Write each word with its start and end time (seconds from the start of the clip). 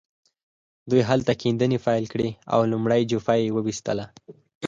دوی 0.89 1.01
هلته 1.09 1.31
کيندنې 1.41 1.77
پيل 1.85 2.05
کړې 2.13 2.29
او 2.53 2.59
لومړۍ 2.71 3.01
جوپه 3.11 3.33
يې 3.41 3.49
وويسته. 3.55 3.93